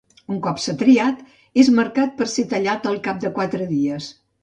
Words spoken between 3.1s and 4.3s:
cap de quatre dies.